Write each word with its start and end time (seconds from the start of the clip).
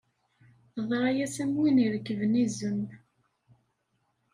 Teḍra-as 0.73 1.35
am 1.43 1.51
win 1.59 1.81
irekben 1.85 2.33
izem. 2.45 2.81